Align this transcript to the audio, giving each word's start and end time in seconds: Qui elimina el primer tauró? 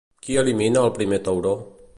Qui 0.27 0.37
elimina 0.43 0.81
el 0.89 0.91
primer 0.97 1.23
tauró? 1.29 1.57